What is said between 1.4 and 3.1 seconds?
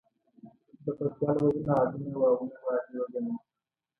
وژنه عادي نه وه او نه به عادي